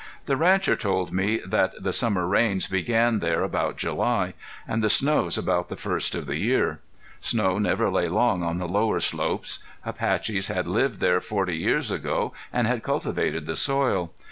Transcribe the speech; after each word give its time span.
The 0.25 0.35
rancher 0.35 0.75
told 0.75 1.13
me 1.13 1.41
that 1.45 1.75
the 1.83 1.93
summer 1.93 2.25
rains 2.25 2.65
began 2.65 3.19
there 3.19 3.43
about 3.43 3.77
July, 3.77 4.33
and 4.67 4.83
the 4.83 4.89
snows 4.89 5.37
about 5.37 5.69
the 5.69 5.75
first 5.75 6.15
of 6.15 6.25
the 6.25 6.37
year. 6.39 6.79
Snow 7.19 7.59
never 7.59 7.87
lay 7.91 8.07
long 8.09 8.41
on 8.41 8.57
the 8.57 8.67
lower 8.67 8.99
slopes. 8.99 9.59
Apaches 9.85 10.47
had 10.47 10.67
lived 10.67 11.01
there 11.01 11.21
forty 11.21 11.57
years 11.57 11.91
ago 11.91 12.33
and 12.51 12.65
had 12.65 12.81
cultivated 12.81 13.45
the 13.45 13.55
soil. 13.55 14.11